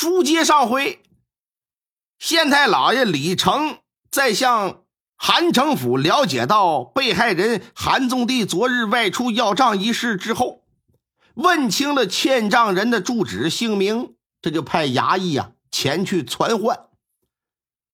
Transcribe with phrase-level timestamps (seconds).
[0.00, 1.02] 书接上回，
[2.20, 3.78] 县太老爷李成
[4.12, 4.84] 在向
[5.16, 10.62] 韩城府了解到被害人韩宗地昨日外出要账一事之后，
[11.34, 16.78] 问清了欠账人的住址姓名，这就派衙役啊前去传唤。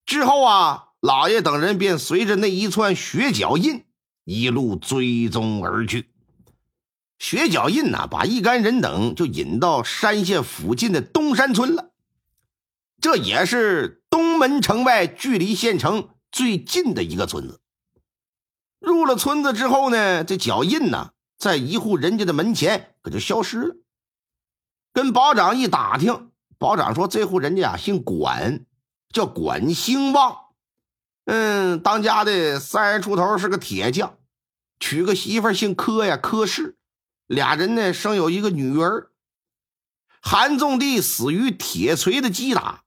[0.05, 3.83] 之后啊，老爷等人便随着那一串血脚印
[4.25, 6.11] 一路追踪而去。
[7.17, 11.93] 血脚印呐，把一干人等就引到山县附近的东山村了。
[13.05, 17.61] 这也是东门城外距离县城最近的一个村子。
[18.79, 23.75] 入了村子之后呢，这脚印呐，在一户人家的门前可就消失了。
[24.91, 28.65] 跟保长一打听，保长说这户人家啊姓管，
[29.13, 30.37] 叫管兴旺。
[31.25, 34.17] 嗯，当家的三十出头，是个铁匠，
[34.79, 36.75] 娶个媳妇姓柯呀，柯氏。
[37.27, 39.11] 俩人呢生有一个女儿。
[40.23, 42.84] 韩宗帝死于铁锤的击打，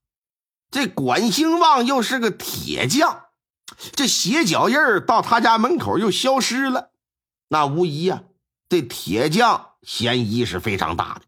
[0.71, 3.25] 这管兴旺又是个铁匠，
[3.93, 6.91] 这鞋脚印到他家门口又消失了，
[7.49, 8.25] 那无疑呀，
[8.69, 11.23] 这铁匠嫌疑是非常大的。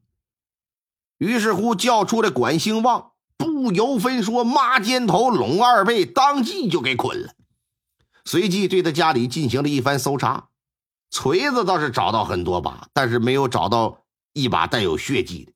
[1.19, 7.33] 于是乎叫出来管兴旺，不由分说，抹肩头，拢二背，当即就给捆了。
[8.25, 10.49] 随即对他家里进行了一番搜查。
[11.11, 15.53] 锤子倒是找到很多把，但是没有找到一把带有血迹的。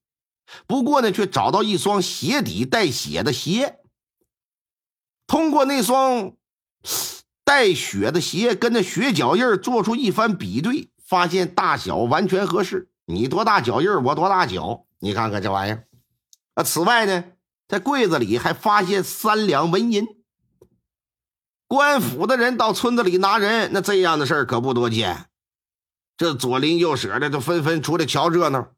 [0.67, 3.81] 不过呢，却找到一双鞋底带血的鞋。
[5.27, 6.35] 通过那双
[7.45, 12.91] 带血的鞋跟那血脚印做出一番比对，发现大小完全合适。
[13.07, 15.87] 你多大脚印我多大脚，你看看这玩意儿。
[16.55, 17.25] 啊，此外呢，
[17.67, 20.07] 在柜子里还发现三两纹银。
[21.67, 25.27] 官府的人到村子里拿人，那这样的事儿可不多见。
[26.17, 28.74] 这左邻右舍的都纷纷出来瞧热闹，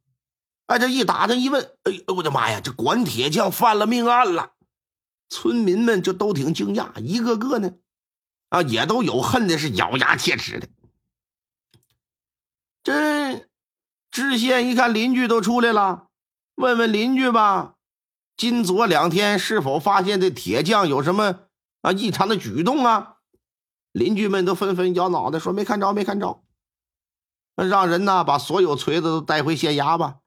[0.67, 4.53] 哎，这一打听一问，哎呦我的妈呀，这管铁匠犯了命案了！
[5.29, 7.75] 村民们就都挺惊讶，一个个呢，
[8.49, 10.69] 啊，也都有恨的是咬牙切齿的。
[12.83, 13.49] 这
[14.11, 16.09] 知县一看邻居都出来了，
[16.55, 17.75] 问问邻居吧，
[18.37, 21.41] 今昨两天是否发现这铁匠有什么
[21.83, 23.19] 啊异常的举动啊？
[23.93, 26.43] 邻居们都纷纷摇脑袋说没看着，没看着。
[27.55, 30.19] 让人呢把所有锤子都带回县衙吧。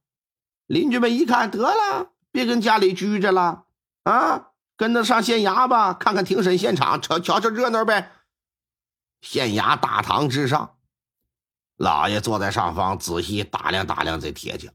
[0.69, 3.65] 邻居们一看，得了，别跟家里拘着了
[4.03, 8.11] 啊，跟着上县衙吧，看看庭审现场，瞧瞧瞧热闹呗。
[9.19, 10.75] 县衙大堂之上，
[11.75, 14.71] 老爷坐在上方，仔细打量打量这铁匠。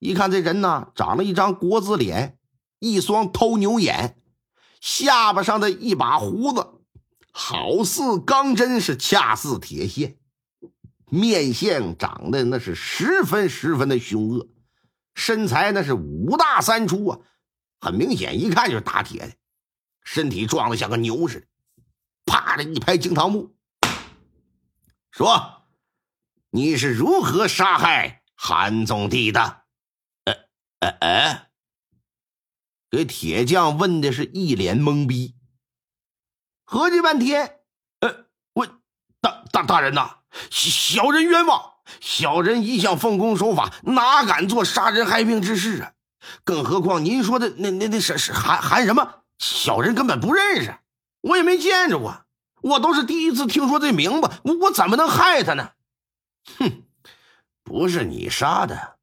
[0.00, 2.36] 一看这人呢，长了一张国字脸，
[2.80, 4.20] 一双偷牛眼，
[4.80, 6.80] 下巴上的一把胡子，
[7.30, 10.18] 好似钢针，是恰似铁线。
[11.08, 14.48] 面相长得那是十分十分的凶恶，
[15.14, 17.20] 身材那是五大三粗啊，
[17.80, 19.36] 很明显一看就是打铁的，
[20.02, 21.46] 身体壮得像个牛似的。
[22.26, 23.54] 啪的一拍惊堂木，
[25.10, 25.66] 说
[26.50, 29.64] ：“你是如何杀害韩宗帝的？”
[30.24, 30.34] 呃
[30.80, 31.50] 呃呃，
[32.90, 35.36] 给铁匠问的是一脸懵逼，
[36.64, 37.60] 合计半天，
[38.00, 38.80] 呃，问
[39.20, 40.20] 大大大人呐。
[40.50, 45.92] 小人冤枉，小人一向奉公守法，哪敢做杀人害命之事啊！
[46.42, 49.22] 更何况您说的那那那是是韩韩什么？
[49.38, 50.74] 小人根本不认识，
[51.20, 52.24] 我也没见着过，
[52.62, 55.70] 我都是第一次听说这名字，我我怎么能害他呢？
[56.58, 56.82] 哼，
[57.62, 58.96] 不是你杀的，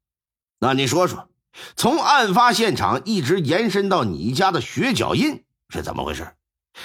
[0.58, 1.28] 那你说说，
[1.76, 6.34] 从案发现场一直延伸到你家的血脚印是怎么回事？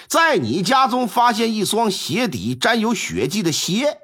[0.08, 4.00] 在你家中发现一双鞋底沾有血迹的鞋。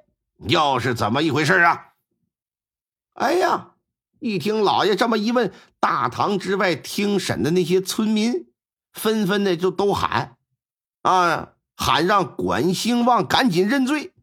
[0.48, 1.93] 又是怎么一回事啊？
[3.14, 3.70] 哎呀！
[4.20, 5.52] 一听老爷这么一问，
[5.82, 8.48] 大堂之外听审的那些村民
[8.94, 10.38] 纷纷的就都喊
[11.04, 14.14] ：“啊，喊让管兴旺赶紧认罪！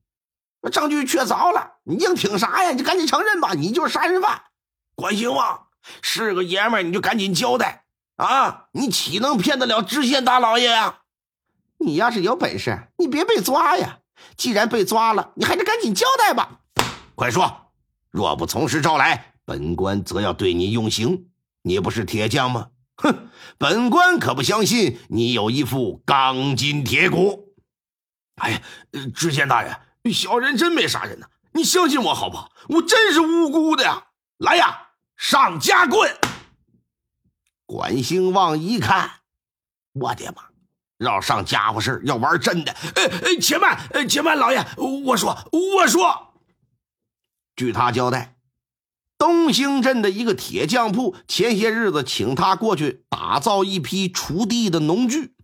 [0.72, 2.70] 证据确凿了，你硬挺啥呀？
[2.70, 4.42] 你赶紧承认吧，你就是杀人犯！
[4.94, 5.66] 管兴旺
[6.00, 7.84] 是个爷们儿，你就赶紧交代
[8.16, 8.68] 啊！
[8.72, 11.00] 你岂能骗得了知县大老爷呀？
[11.78, 13.98] 你要是有本事，你别被抓呀！”
[14.36, 16.60] 既然被抓了，你还是赶紧交代吧！
[17.14, 17.59] 快说，
[18.10, 21.26] 若不从实招来，本官则要对你用刑。
[21.62, 22.70] 你不是铁匠吗？
[22.96, 23.28] 哼，
[23.58, 27.54] 本官可不相信你有一副钢筋铁骨。
[28.36, 28.62] 哎呀，
[29.14, 29.76] 知县大人，
[30.12, 32.50] 小人真没杀人呐，你相信我好不好？
[32.68, 34.08] 我真是无辜的呀！
[34.38, 36.16] 来呀，上夹棍！
[37.66, 39.10] 管兴旺一看，
[39.92, 40.44] 我的妈！
[40.98, 42.72] 要上家伙事要玩真的！
[42.72, 43.78] 哎哎，且慢，
[44.08, 44.64] 且慢，老爷，
[45.04, 46.29] 我说，我说，
[47.60, 48.36] 据他交代，
[49.18, 55.34] 东兴镇的一个铁匠铺，前些日子请他过去打造一批锄地的农具。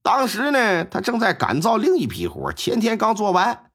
[0.00, 3.72] 当时呢，他正在赶造另一批活，前天刚做完。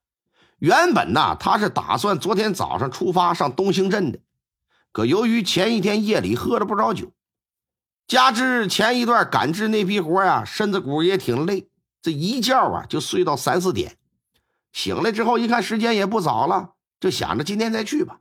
[0.58, 4.20] 原本呢，他是打算昨天早上出发上东兴镇的，
[4.90, 7.12] 可由于前一天夜里喝了不少酒，
[8.06, 11.68] 加之前一段赶制那批活呀，身子骨也挺累，
[12.00, 13.98] 这一觉啊就睡到三四点。
[14.72, 16.70] 醒来之后一看，时间也不早了，
[17.00, 18.20] 就想着今天再去吧。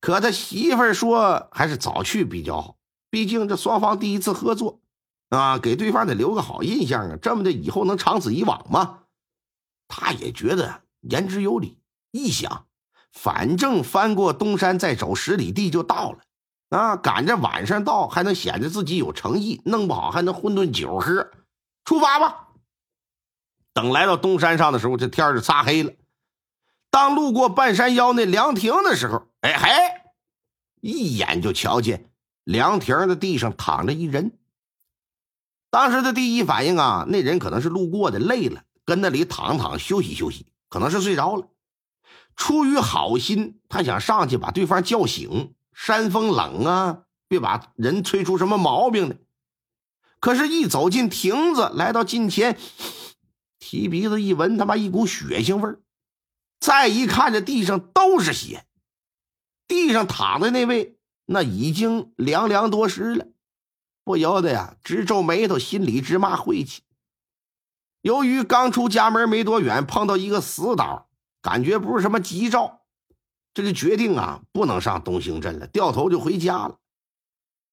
[0.00, 2.76] 可他媳妇儿说，还是早去比较好，
[3.08, 4.80] 毕竟这双方第一次合作，
[5.28, 9.04] 啊，给对方得留个好印象啊，这么的以后能长此以往吗？
[9.86, 11.78] 他也觉得言之有理，
[12.10, 12.66] 一想，
[13.12, 16.18] 反正翻过东山再走十里地就到了，
[16.70, 21.30] 啊，赶着晚上到还能显得自己有诚意，弄不好还能混顿酒喝，
[21.84, 22.48] 出发吧。
[23.72, 25.92] 等来到东山上的时候，这天就擦黑了。
[26.92, 29.70] 当路过半山腰那凉亭的时候，哎嘿，
[30.82, 32.12] 一眼就瞧见
[32.44, 34.38] 凉亭的地上躺着一人。
[35.70, 41.48] 当时的第一反应啊，那人可能是路过的，累了，跟那里躺躺休息休息，可能是睡着了。
[42.36, 45.54] 出于好心，他想上去把对方叫醒。
[45.72, 49.16] 山风冷啊，别把人吹出什么毛病来。
[50.20, 52.58] 可是，一走进亭子，来到近前，
[53.58, 55.80] 提鼻子一闻，他妈一股血腥味儿。
[56.62, 58.64] 再一看，这地上都是血，
[59.66, 63.26] 地上躺的那位，那已经凉凉多时了，
[64.04, 66.82] 不由得呀直皱眉头，心里直骂晦气。
[68.00, 71.06] 由于刚出家门没多远，碰到一个死党，
[71.42, 72.82] 感觉不是什么吉兆，
[73.52, 76.78] 这就决定啊不能上东兴镇了，掉头就回家了。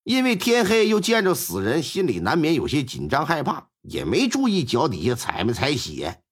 [0.03, 6.23] 因为天黑又见着死人，心里难免有些紧张害怕，也没注意脚底下踩没踩血。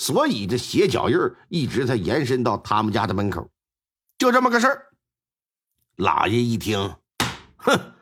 [0.00, 1.18] 所以这鞋脚印
[1.50, 3.50] 一直在延伸到他们家的门口，
[4.16, 4.86] 就这么个事儿。
[5.96, 6.96] 老爷一听，
[7.56, 7.92] 哼，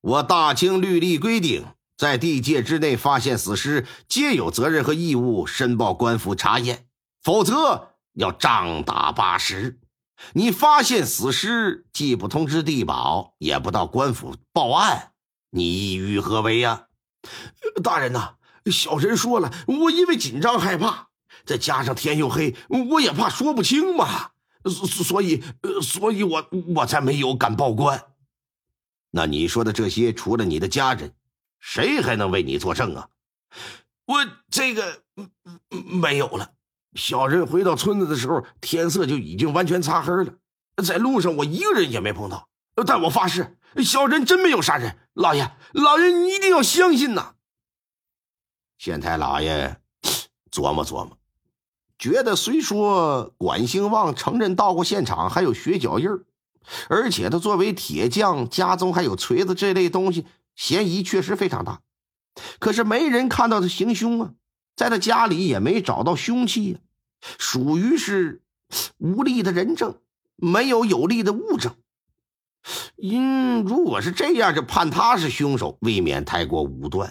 [0.00, 1.64] 我大清律例规定，
[1.96, 6.88] 在地界之内发现死尸，皆有责任和义务申报官府查验，
[7.22, 9.78] 否则要杖打八十。
[10.32, 15.12] 你发现死尸，既不通知地保，也不到官府报案，
[15.50, 16.88] 你意欲何为呀？
[17.84, 18.34] 大人呐，
[18.72, 21.10] 小人说了，我因为紧张害怕。
[21.44, 22.54] 再加上天又黑，
[22.90, 24.30] 我也怕说不清嘛，
[24.64, 25.42] 所所以，
[25.82, 28.04] 所以我我才没有敢报官。
[29.10, 31.14] 那你说的这些，除了你的家人，
[31.60, 33.08] 谁还能为你作证啊？
[34.06, 35.02] 我这个
[35.68, 36.52] 没有了。
[36.94, 40.34] 小人回到村子的时候，天色就已经完全擦黑了，
[40.84, 42.48] 在路上我一个人也没碰到。
[42.86, 44.98] 但我发誓，小人真没有杀人。
[45.14, 47.34] 老爷，老爷你一定要相信呐！
[48.78, 49.80] 县太老爷
[50.50, 51.18] 琢磨琢磨。
[52.02, 56.08] 觉得虽说管兴旺承认到过现场，还有血脚印
[56.88, 60.26] 而且他作为铁匠，家中还有锤子这类东西，
[60.56, 61.80] 嫌疑确实非常大。
[62.58, 64.32] 可是没人看到他行凶啊，
[64.74, 66.78] 在他家里也没找到凶器呀，
[67.38, 68.42] 属于是
[68.98, 69.94] 无力的人证，
[70.34, 71.72] 没有有力的物证。
[72.96, 77.10] 因如果是这样，就判他是凶手，未免太过武断；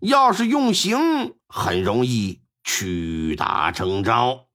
[0.00, 2.40] 要是用刑，很容易。
[2.64, 4.46] 屈打成招。